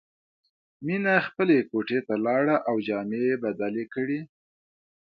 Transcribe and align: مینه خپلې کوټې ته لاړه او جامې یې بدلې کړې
مینه 0.85 1.15
خپلې 1.27 1.57
کوټې 1.69 1.99
ته 2.07 2.13
لاړه 2.25 2.55
او 2.69 2.75
جامې 2.87 3.19
یې 3.27 3.35
بدلې 3.43 3.85
کړې 3.93 4.19